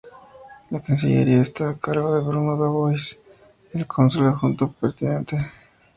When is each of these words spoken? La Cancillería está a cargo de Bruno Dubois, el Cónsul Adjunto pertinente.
La 0.71 0.81
Cancillería 0.81 1.43
está 1.43 1.69
a 1.69 1.77
cargo 1.77 2.15
de 2.15 2.21
Bruno 2.21 2.55
Dubois, 2.57 3.19
el 3.73 3.85
Cónsul 3.85 4.25
Adjunto 4.29 4.71
pertinente. 4.71 5.39